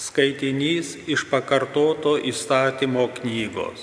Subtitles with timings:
[0.00, 3.82] Skaitinys iš pakartoto įstatymo knygos.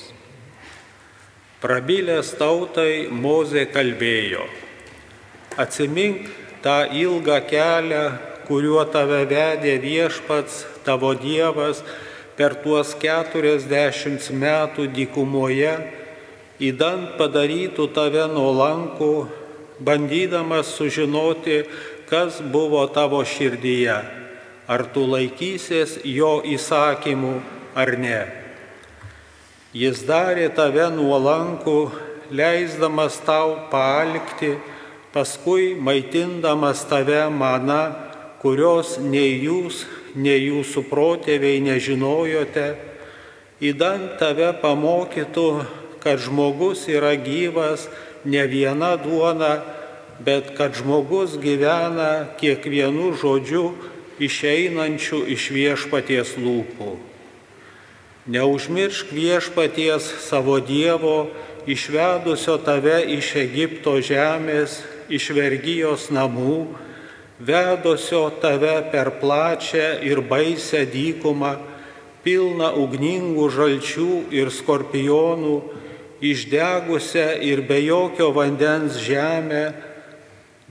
[1.61, 4.47] Prabilęs tautai Mozė kalbėjo,
[5.61, 6.25] atsimink
[6.65, 8.01] tą ilgą kelią,
[8.49, 11.83] kuriuo tave vedė viešpats, tavo Dievas,
[12.37, 15.73] per tuos keturiasdešimt metų dykumoje,
[16.57, 19.15] įdant padarytų tave nuolankų,
[19.85, 21.65] bandydamas sužinoti,
[22.09, 24.01] kas buvo tavo širdyje,
[24.67, 27.37] ar tu laikysies jo įsakymų
[27.75, 28.19] ar ne.
[29.77, 31.77] Jis darė tave nuolankų,
[32.31, 34.57] leisdamas tau palikti,
[35.13, 37.81] paskui maitindamas tave mana,
[38.41, 39.85] kurios nei jūs,
[40.15, 42.67] nei jūsų protėviai nežinojote,
[43.63, 45.47] įdant tave pamokytų,
[46.03, 47.87] kad žmogus yra gyvas
[48.25, 49.57] ne viena duona,
[50.19, 53.71] bet kad žmogus gyvena kiekvienu žodžiu
[54.19, 56.95] išeinančiu iš viešpaties lūpų.
[58.27, 61.29] Neužmiršk viešpaties savo Dievo,
[61.67, 66.67] išvedusio tave iš Egipto žemės, iš vergyjos namų,
[67.39, 71.55] vedusio tave per plačią ir baisę dykumą,
[72.25, 75.57] pilną ugningų žalčių ir skorpionų,
[76.19, 79.71] išdegusią ir be jokio vandens žemę,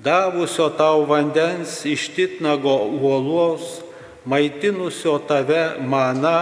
[0.07, 3.83] davusio tau vandens iš titnago uolos,
[4.25, 6.39] maitinusio tave mana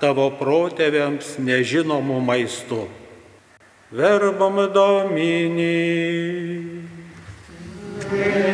[0.00, 2.84] tavo protėviams nežinomų maistų.
[3.94, 5.74] Verbam domini.
[8.04, 8.53] Šiuo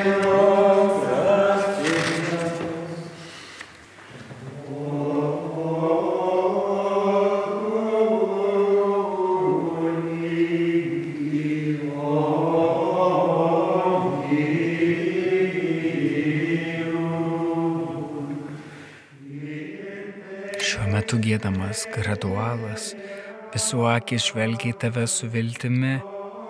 [23.71, 25.93] visų akis žvelgia į tave su viltimi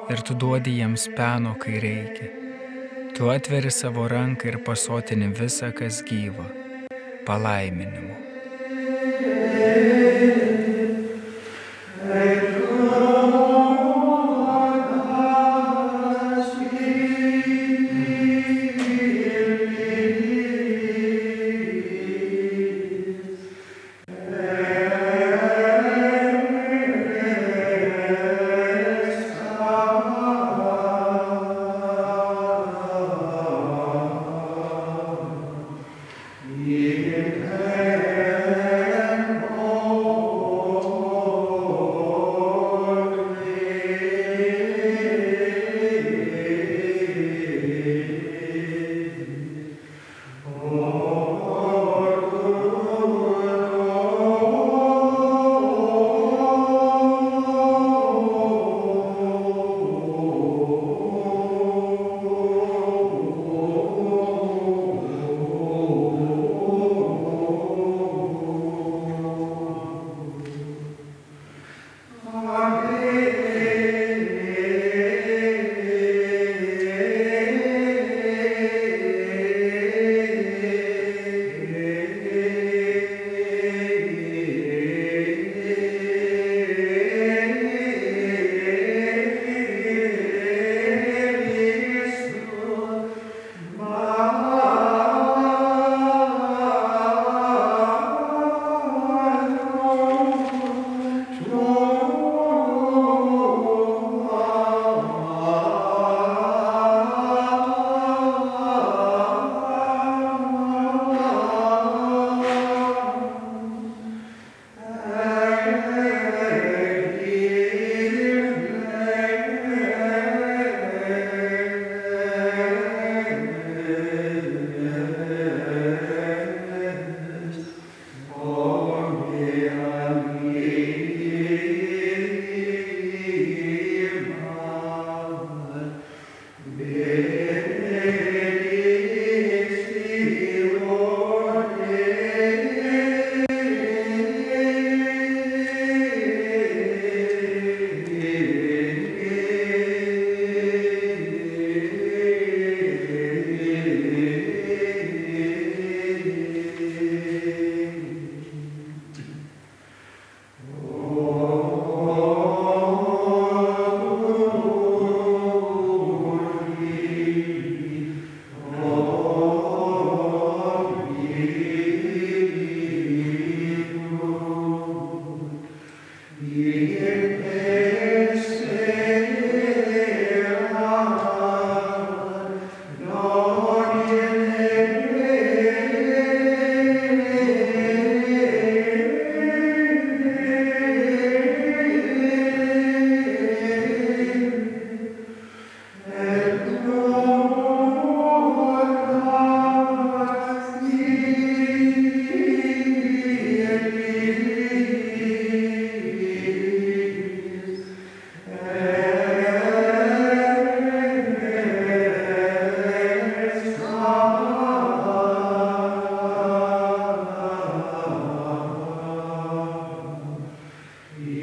[0.08, 2.30] ir tu duodi jiems peno, kai reikia.
[3.12, 6.48] Tu atveri savo ranką ir pasotini visą, kas gyva,
[7.28, 8.29] palaiminimu.
[72.32, 72.69] Amen.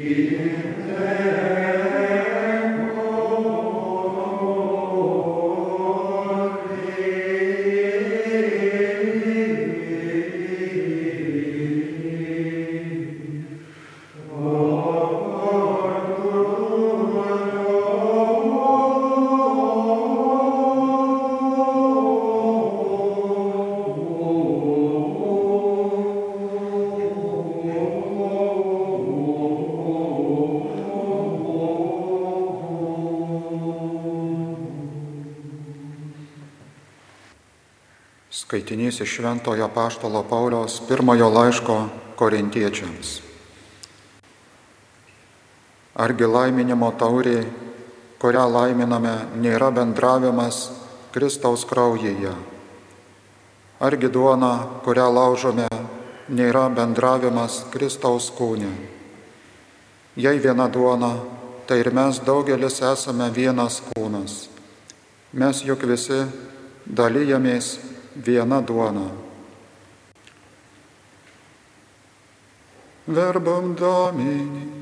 [0.00, 0.57] Amen.
[38.78, 43.18] Skaitinys iš Šventojo Paštalo Pauliaus pirmojo laiško korintiečiams.
[45.98, 47.42] Argi laiminimo taurė,
[48.22, 50.70] kurią laiminame, nėra bendravimas
[51.10, 52.36] Kristaus kraujyje?
[53.82, 54.52] Argi duona,
[54.86, 55.66] kurią laužome,
[56.30, 58.70] nėra bendravimas Kristaus kūne?
[60.14, 61.16] Jei viena duona,
[61.66, 64.46] tai ir mes daugelis esame vienas kūnas.
[65.34, 66.22] Mes juk visi
[66.86, 69.06] dalyjamės viena duona.
[73.06, 74.76] Verbum Domini.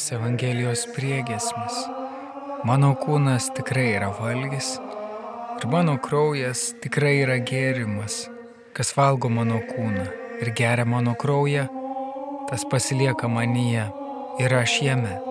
[0.00, 1.76] Gėdamas Evangelijos priegesmis.
[2.64, 4.78] Mano kūnas tikrai yra valgys
[5.60, 8.30] ir mano kraujas tikrai yra gėrimas.
[8.72, 10.06] Kas valgo mano kūną
[10.40, 11.68] ir geria mano kraują,
[12.48, 13.90] tas pasilieka manyje
[14.40, 15.29] ir aš jame.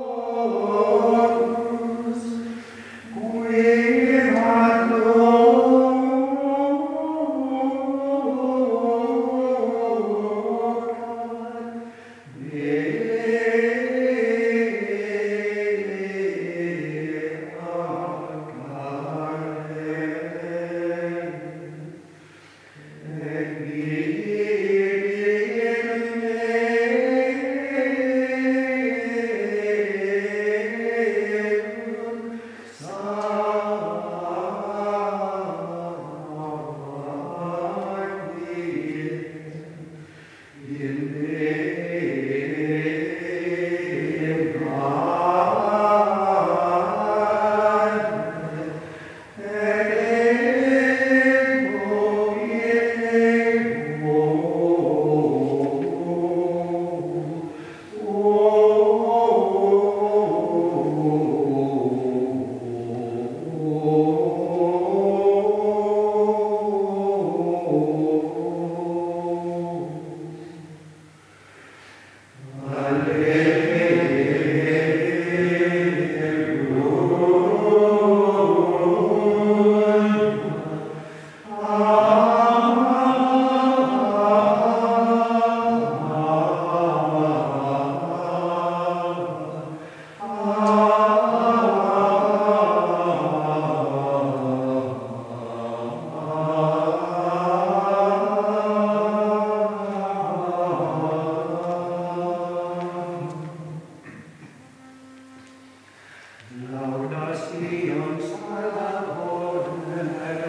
[106.57, 109.69] Lauda Sion salvatorem,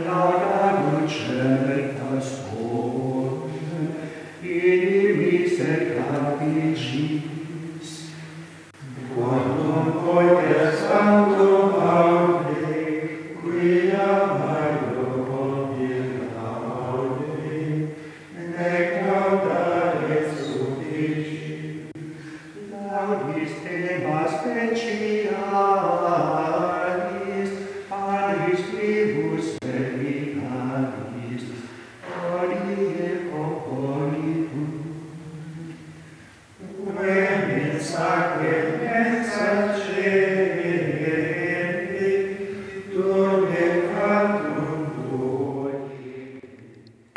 [0.06, 1.90] lauda lucem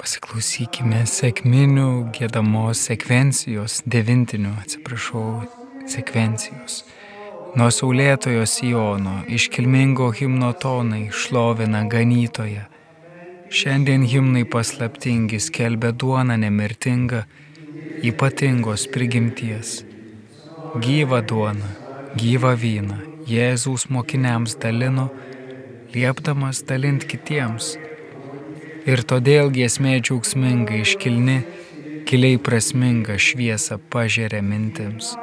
[0.03, 5.45] Pasiklausykime sėkminių gėdamos sekvencijos, devintinių, atsiprašau,
[5.87, 6.81] sekvencijos.
[7.55, 12.65] Nuo saulėtojo Sijono iškilmingo himno tonai šlovina ganytoje.
[13.47, 17.23] Šiandien himnai paslaptingi skelbia duoną nemirtingą,
[18.03, 19.71] ypatingos prigimties.
[20.83, 21.71] Gyva duona,
[22.19, 22.99] gyva vyna
[23.31, 25.07] Jėzaus mokiniams dalino,
[25.95, 27.77] liepdamas dalint kitiems
[28.83, 31.37] Ir todėl giesmė džiaugsminga iškilni,
[32.07, 35.13] giliai prasminga šviesa pažiūrė mintims.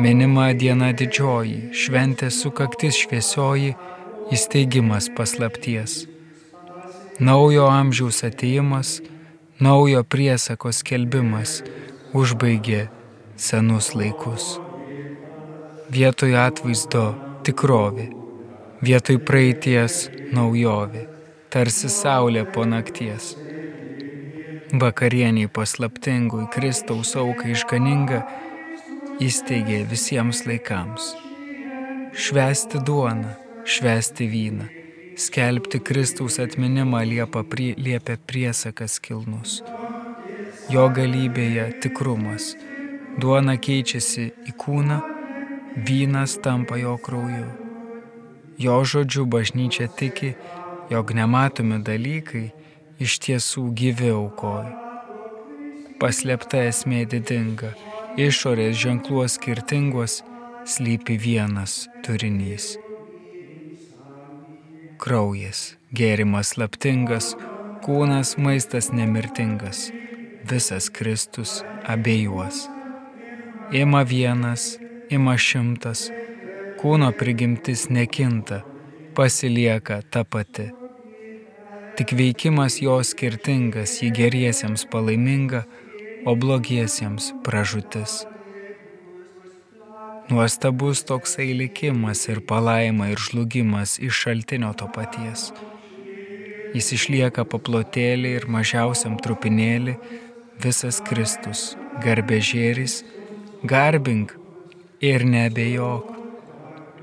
[0.00, 3.74] Minima diena didžioji, šventė sukaktis šviesioji,
[4.32, 6.06] įsteigimas paslapties.
[7.20, 8.96] Naujo amžiaus ateimas,
[9.60, 11.58] naujo priesakos kelbimas
[12.16, 12.86] užbaigė
[13.36, 14.54] senus laikus.
[15.92, 17.10] Vietoj atvaizdo
[17.44, 18.08] tikrovė,
[18.80, 21.11] vietoj praeities naujovė,
[21.52, 23.34] tarsi saulė po nakties.
[24.82, 28.20] Vakarieniai paslaptingui Kristaus aukai išganinga
[29.20, 31.10] įsteigė visiems laikams.
[32.16, 33.34] Švesti duoną,
[33.68, 34.70] švesti vyną,
[35.20, 39.60] skelbti Kristaus atminimą liepa prie, liepia priesakas kilnus.
[40.72, 42.54] Jo galybėje tikrumas,
[43.20, 45.02] duona keičiasi į kūną,
[45.84, 47.46] vynas tampa jo krauju.
[48.62, 50.32] Jo žodžiu bažnyčia tiki,
[50.90, 52.50] jog nematomi dalykai
[53.02, 54.72] iš tiesų gyvi aukoja.
[56.02, 57.72] Paslėpta esmė didinga,
[58.18, 60.20] išorės ženkluos skirtingos
[60.66, 62.74] slypi vienas turinys.
[65.02, 67.32] Kraujas, gėrimas slaptingas,
[67.82, 69.88] kūnas maistas nemirtingas,
[70.46, 72.68] visas Kristus abiejuos.
[73.74, 74.76] Ima vienas,
[75.10, 76.08] ima šimtas,
[76.82, 78.62] kūno prigimtis nekinta,
[79.14, 80.70] pasilieka ta pati.
[81.96, 85.66] Tik veikimas jo skirtingas, jį geriesiems palaiminga,
[86.24, 88.22] o blogiesiems pražutis.
[90.30, 95.50] Nuostabus toksai likimas ir palaima ir žlugimas iš šaltinio to paties.
[96.72, 99.98] Jis išlieka paplotėlį ir mažiausiam trupinėlį,
[100.64, 101.74] visas Kristus,
[102.06, 103.02] garbėžėris,
[103.74, 104.32] garbink
[105.04, 106.11] ir nebejok.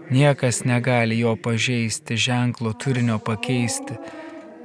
[0.09, 3.93] Niekas negali jo pažeisti, ženklo turinio pakeisti.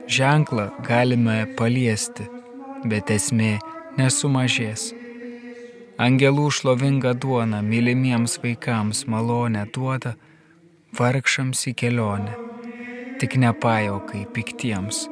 [0.08, 2.24] Ženklą galime paliesti,
[2.84, 3.58] bet esmė
[3.98, 4.92] nesumažės.
[6.00, 10.14] Angelų šlovinga duona mylimiems vaikams malonę duoda,
[10.98, 12.38] vargšams į kelionę,
[13.20, 15.04] tik nepajokai piktiems.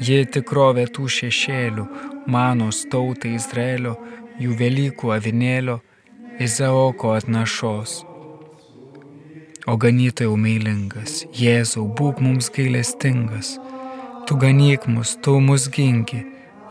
[0.00, 1.84] Ji tikrovė tų šešėlių,
[2.26, 3.94] manos tautai Izraelio,
[4.40, 5.78] jų Velykų avinėlio,
[6.42, 8.00] Izaoko atnašos.
[9.64, 13.54] O ganytojau meilingas, Jėzau, būk mums gailestingas,
[14.28, 16.20] tu ganyk mus, tu mus ginki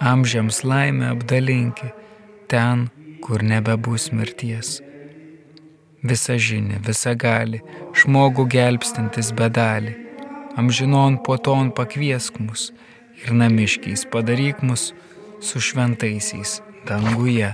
[0.04, 1.90] amžiams laimę apdalinki
[2.48, 2.90] ten,
[3.22, 4.82] kur nebebus mirties.
[6.04, 7.62] Visa žinia, visa gali,
[7.98, 9.96] žmogų gelbstintis bedalį,
[10.60, 12.70] amžinon po ton pakviesk mus
[13.24, 14.92] ir namiškiais padaryk mus
[15.40, 17.54] su šventaisiais danguje.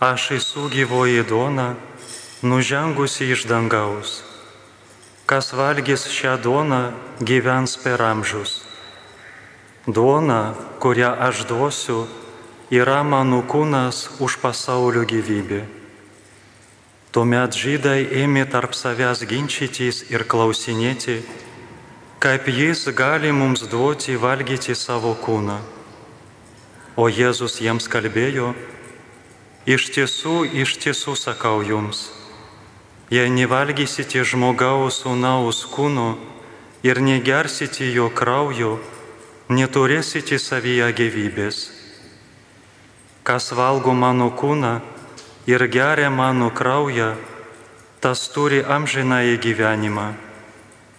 [0.00, 1.74] aš esu gyvoji duona,
[2.40, 4.29] nužengusi iš dangaus.
[5.30, 6.90] Kas valgys šią duoną,
[7.22, 8.64] gyvens per amžius.
[9.86, 12.00] Duona, kurią aš duosiu,
[12.74, 15.60] yra mano kūnas už pasaulio gyvybę.
[17.14, 21.20] Tuomet žydai ėmė tarp savęs ginčytis ir klausinėti,
[22.18, 25.62] kaip jis gali mums duoti valgyti savo kūną.
[26.98, 28.50] O Jėzus jiems kalbėjo,
[29.62, 32.08] iš tiesų, iš tiesų sakau jums,
[33.10, 36.14] jei nevalgysite žmogaus sūnaus kūno
[36.86, 38.78] ir negersite jo kraujo,
[39.50, 41.58] neturėsite savyje gyvybės.
[43.26, 44.78] Kas valgo mano kūną
[45.50, 47.16] ir geria mano kraują,
[48.00, 50.08] tas turi amžinąjį gyvenimą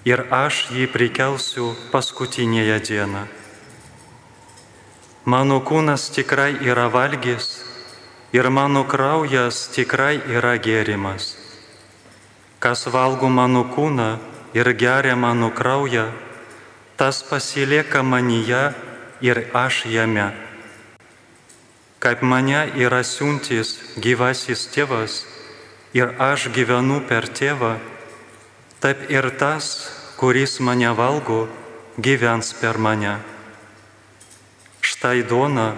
[0.06, 3.24] ir aš jį prikelsiu paskutinėje dieną.
[5.32, 7.62] Mano kūnas tikrai yra valgys
[8.34, 11.41] ir mano kraujas tikrai yra gėrimas.
[12.62, 14.20] Kas valgo mano kūną
[14.54, 16.12] ir geria mano kraują,
[16.94, 18.74] tas pasilieka manyje
[19.22, 20.28] ir aš jame.
[21.98, 25.24] Kaip mane yra siuntis gyvasis tėvas
[25.98, 27.80] ir aš gyvenu per tėvą,
[28.78, 29.90] taip ir tas,
[30.22, 31.48] kuris mane valgo,
[31.98, 33.16] gyvens per mane.
[34.86, 35.74] Štai duona,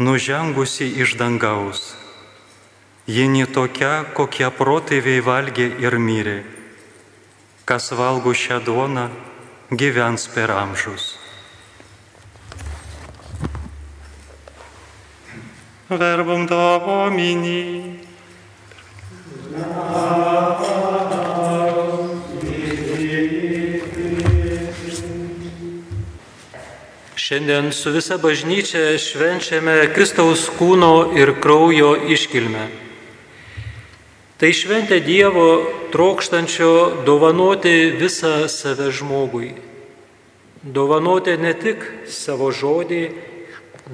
[0.00, 2.03] nužengusi iš dangaus.
[3.04, 6.38] Ji ne tokia, kokie protėviai valgė ir mirė.
[7.68, 9.10] Kas valgo šią duoną,
[9.68, 11.18] gyvens per amžius.
[15.92, 18.00] Verbum Domini.
[27.20, 32.83] Šiandien su visa bažnyčia švenčiame Kristaus kūno ir kraujo iškilmę.
[34.44, 39.54] Tai šventė Dievo trokštančio dovanoti visą save žmogui.
[40.60, 42.98] Dovanoti ne tik savo žodį,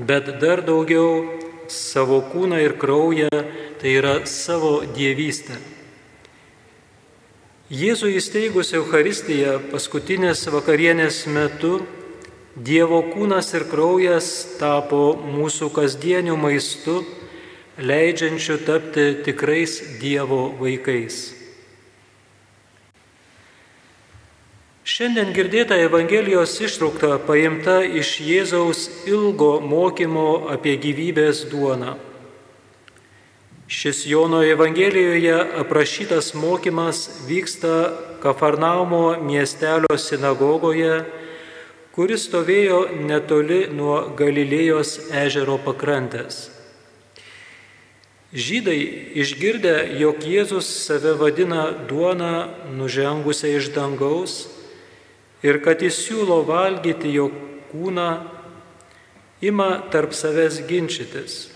[0.09, 1.39] bet dar daugiau
[1.71, 3.31] savo kūną ir kraują,
[3.79, 5.55] tai yra savo dievystę.
[7.71, 11.77] Jėzų įsteigus Euharistiją paskutinės vakarienės metu
[12.59, 17.05] Dievo kūnas ir kraujas tapo mūsų kasdieniu maistu,
[17.81, 21.41] leidžiančiu tapti tikrais Dievo vaikais.
[24.91, 31.95] Šiandien girdėta Evangelijos ištraukta paimta iš Jėzaus ilgo mokymo apie gyvybės duoną.
[33.71, 41.05] Šis Jono Evangelijoje aprašytas mokymas vyksta Kafarnaumo miestelio sinagogoje,
[41.95, 46.50] kuris stovėjo netoli nuo Galilėjos ežero pakrantės.
[48.31, 54.45] Žydai išgirdę, jog Jėzus save vadina duona nužengusią iš dangaus
[55.43, 57.27] ir kad jis siūlo valgyti jo
[57.73, 58.11] kūną,
[59.43, 61.51] ima tarp savęs ginčytis.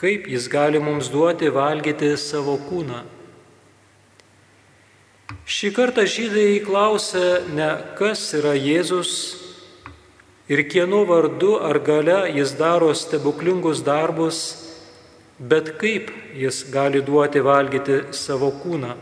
[0.00, 3.04] Kaip jis gali mums duoti valgyti savo kūną?
[5.44, 9.10] Šį kartą žydai klausia ne kas yra Jėzus
[10.48, 14.65] ir kieno vardu ar gale jis daro stebuklingus darbus,
[15.38, 18.94] bet kaip jis gali duoti valgyti savo kūną.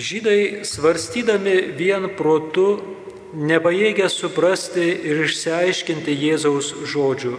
[0.00, 2.80] Žydai svarstydami vien protu
[3.36, 7.34] nepajėgia suprasti ir išsiaiškinti Jėzaus žodžių.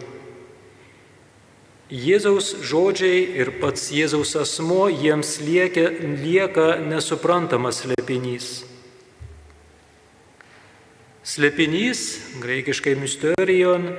[1.91, 5.89] Jėzaus žodžiai ir pats Jėzaus asmo jiems liekia,
[6.21, 8.61] lieka nesuprantamas slėpinys.
[11.27, 12.05] Slėpinys,
[12.43, 13.89] graikiškai mysterion,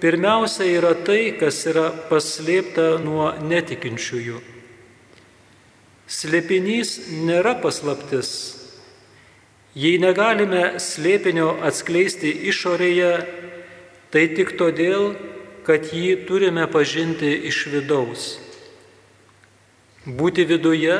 [0.00, 4.40] pirmiausia yra tai, kas yra paslėpta nuo netikinčiųjų.
[6.04, 8.30] Slėpinys nėra paslaptis.
[9.74, 13.12] Jei negalime slėpinio atskleisti išorėje,
[14.14, 15.14] tai tik todėl,
[15.66, 18.26] kad jį turime pažinti iš vidaus.
[20.04, 20.98] Būti viduje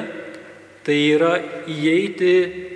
[0.85, 1.39] tai yra
[1.71, 2.33] įeiti,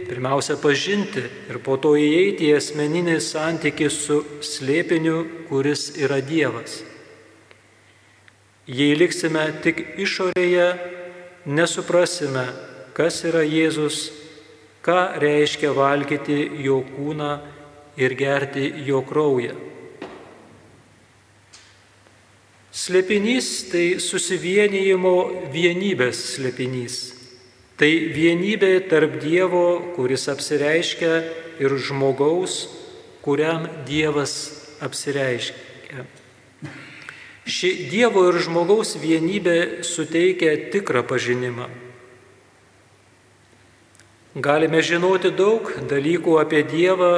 [0.09, 5.19] pirmiausia, pažinti ir po to įeiti į asmeninį santykį su slėpiniu,
[5.51, 6.81] kuris yra Dievas.
[8.69, 10.69] Jei liksime tik išorėje,
[11.49, 12.47] nesuprasime,
[12.97, 14.09] kas yra Jėzus,
[14.85, 17.33] ką reiškia valgyti jo kūną
[18.01, 19.57] ir gerti jo kraują.
[22.79, 25.15] Slėpinys tai susivienijimo
[25.53, 27.18] vienybės slėpinys.
[27.79, 31.13] Tai vienybė tarp Dievo, kuris apsireiškia,
[31.63, 32.67] ir žmogaus,
[33.23, 34.35] kuriam Dievas
[34.83, 36.07] apsireiškia.
[37.49, 41.69] Ši Dievo ir žmogaus vienybė suteikia tikrą pažinimą.
[44.39, 47.13] Galime žinoti daug dalykų apie Dievą,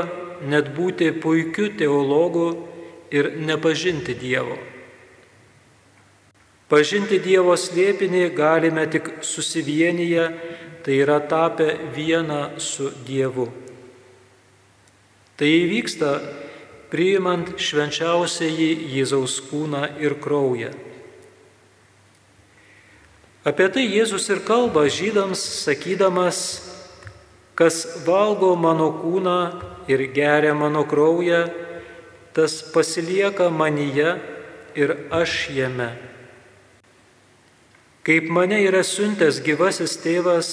[0.47, 2.47] net būti puikiu teologu
[3.13, 4.57] ir nepažinti Dievo.
[6.71, 10.29] Pažinti Dievo slėpinį galime tik susivienyje,
[10.85, 13.49] tai yra tapę vieną su Dievu.
[15.37, 16.11] Tai įvyksta
[16.91, 20.73] priimant švenčiausiai Jėzaus kūną ir kraują.
[23.47, 26.41] Apie tai Jėzus ir kalba žydams, sakydamas,
[27.57, 29.39] kas valgo mano kūną
[29.89, 31.47] ir geria mano kraują,
[32.37, 34.19] tas pasilieka manyje
[34.77, 36.10] ir aš jame.
[38.05, 40.51] Kaip mane yra siuntęs gyvasis tėvas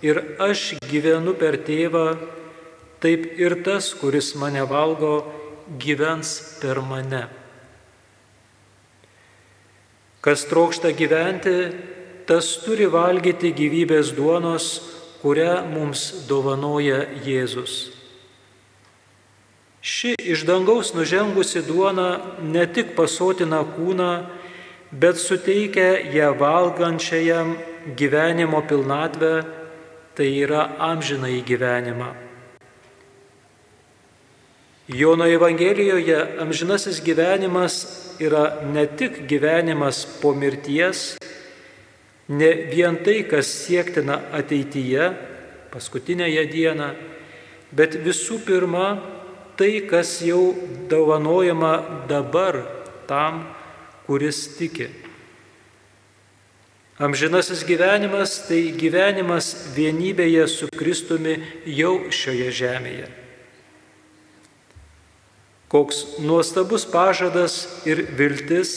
[0.00, 2.14] ir aš gyvenu per tėvą,
[3.04, 5.20] taip ir tas, kuris mane valgo,
[5.80, 7.26] gyvens per mane.
[10.20, 11.70] Kas trokšta gyventi,
[12.28, 14.66] tas turi valgyti gyvybės duonos,
[15.20, 17.90] kurią mums dovanoja Jėzus.
[19.80, 24.12] Ši iš dangaus nužengusi duona ne tik pasotina kūną,
[24.92, 27.56] bet suteikia ją valgančiajam
[27.96, 29.44] gyvenimo pilnatvę,
[30.14, 32.10] tai yra amžinai gyvenimą.
[34.88, 37.74] Jono Evangelijoje amžinasis gyvenimas
[38.18, 41.14] yra ne tik gyvenimas po mirties,
[42.28, 45.06] ne vien tai, kas siektina ateityje,
[45.70, 46.90] paskutinėje dieną,
[47.70, 48.98] bet visų pirma
[49.54, 50.56] tai, kas jau
[50.90, 52.58] dovanojama dabar
[53.06, 53.46] tam,
[54.10, 54.88] kuris tiki.
[56.98, 61.36] Amžinasis gyvenimas tai gyvenimas vienybėje su Kristumi
[61.78, 63.06] jau šioje žemėje.
[65.70, 68.74] Koks nuostabus pažadas ir viltis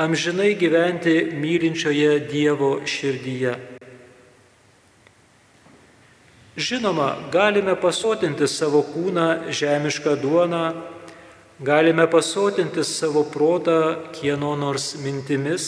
[0.00, 3.52] amžinai gyventi mylinčioje Dievo širdyje.
[6.56, 10.96] Žinoma, galime pasotinti savo kūną žemišką duoną,
[11.60, 15.66] galime pasotinti savo protą kieno nors mintimis,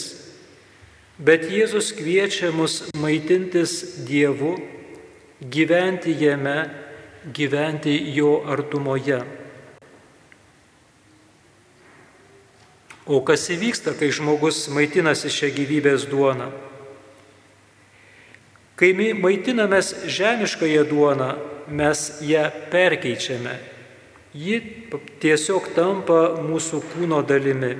[1.19, 4.55] bet Jėzus kviečia mus maitintis Dievu,
[5.41, 6.71] gyventi jame,
[7.33, 9.19] gyventi jo artumoje.
[13.05, 16.47] O kas įvyksta, kai žmogus maitinasi šią gyvybės duoną?
[18.79, 21.33] Kai maitinamės žemiškąją duoną,
[21.67, 23.57] mes ją perkeičiame.
[24.31, 24.59] Ji
[25.19, 27.73] tiesiog tampa mūsų kūno dalimi.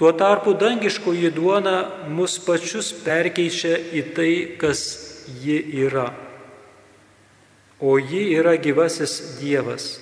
[0.00, 1.76] Tuo tarpu dangiškoji duona
[2.08, 4.80] mus pačius perkeičia į tai, kas
[5.44, 6.08] ji yra.
[7.78, 10.00] O ji yra gyvasis Dievas.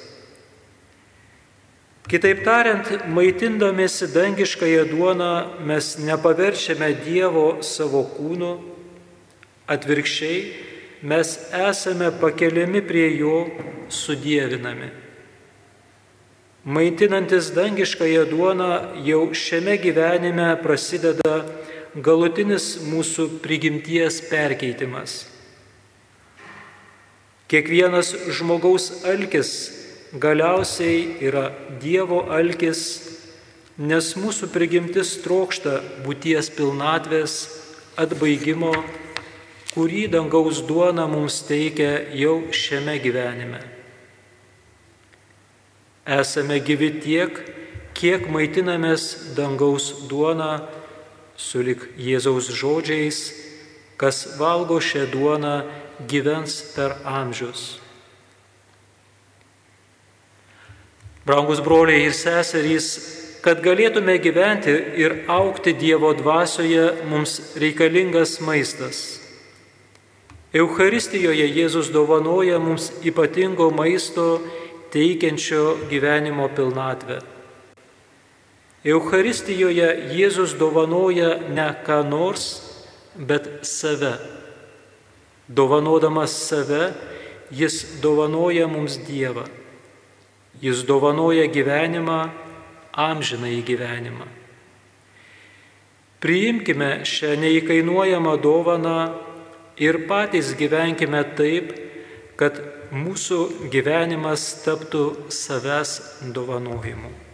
[2.06, 5.32] Kitaip tariant, maitindamėsi dangiškąją duoną
[5.66, 8.56] mes nepaverčiame Dievo savo kūnu,
[9.70, 10.71] atvirkščiai
[11.02, 13.46] mes esame pakeliami prie Jo
[13.90, 14.90] sudėvinami.
[16.62, 18.70] Maitinantis dangiškąją duoną
[19.02, 21.42] jau šiame gyvenime prasideda
[21.98, 25.24] galutinis mūsų prigimties perkeitimas.
[27.50, 29.50] Kiekvienas žmogaus alkis
[30.22, 31.50] galiausiai yra
[31.82, 32.86] Dievo alkis,
[33.76, 37.34] nes mūsų prigimtis trokšta būties pilnatvės,
[37.98, 38.70] atbaigimo,
[39.72, 43.62] kurį dangaus duona mums teikia jau šiame gyvenime.
[46.02, 47.38] Esame gyvi tiek,
[47.96, 50.66] kiek maitinamės dangaus duona,
[51.38, 53.22] sulik Jėzaus žodžiais,
[53.96, 55.62] kas valgo šią duoną,
[56.10, 57.78] gyvens per amžius.
[61.22, 62.88] Brangus broliai ir seserys,
[63.46, 69.21] kad galėtume gyventi ir aukti Dievo dvasioje, mums reikalingas maistas.
[70.52, 74.42] Eucharistijoje Jėzus dovanoja mums ypatingo maisto
[74.92, 77.22] teikiančio gyvenimo pilnatvę.
[78.84, 82.44] Eucharistijoje Jėzus dovanoja ne ką nors,
[83.16, 84.12] bet save.
[85.48, 86.92] Dovanodamas save,
[87.48, 89.48] jis dovanoja mums Dievą.
[90.60, 92.28] Jis dovanoja gyvenimą,
[92.92, 94.28] amžinai gyvenimą.
[96.20, 99.31] Priimkime šią neįkainuojamą dovaną
[99.76, 101.72] ir patys gyvenkime taip,
[102.36, 102.58] kad
[102.92, 105.98] mūsų gyvenimas taptų savęs
[106.34, 107.31] dovanojimu.